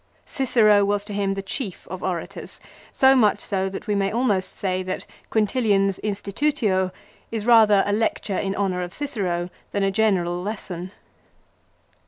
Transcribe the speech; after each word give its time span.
Cicero 0.25 0.83
was 0.83 1.05
to 1.05 1.13
him 1.13 1.35
the 1.35 1.43
chief 1.43 1.87
of 1.89 2.01
orators; 2.01 2.59
so 2.91 3.15
much 3.15 3.39
so 3.39 3.69
that 3.69 3.85
we 3.85 3.93
may 3.93 4.11
almost 4.11 4.55
say 4.55 4.81
that 4.81 5.05
Quintilian's 5.29 5.99
Institutio 6.03 6.91
is 7.29 7.45
rather 7.45 7.83
a 7.85 7.93
lecture 7.93 8.35
in 8.35 8.55
honour 8.55 8.81
of 8.81 8.95
Cicero 8.95 9.51
than 9.69 9.83
a 9.83 9.91
general 9.91 10.41
lesson. 10.41 10.91